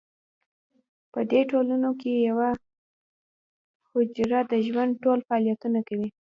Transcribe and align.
په 1.11 1.19
دې 1.31 1.41
ټولنو 1.51 1.89
کې 2.01 2.11
یوه 2.29 2.49
حجره 3.91 4.39
د 4.51 4.53
ژوند 4.67 4.91
ټول 5.03 5.19
فعالیتونه 5.27 5.79
کوي. 5.87 6.07